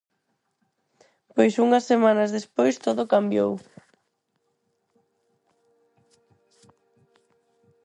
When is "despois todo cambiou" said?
2.37-3.53